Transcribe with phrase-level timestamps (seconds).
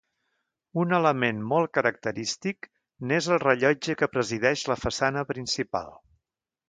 [0.83, 2.69] Un element molt característic
[3.11, 5.97] n'és el rellotge que presideix la façana principal.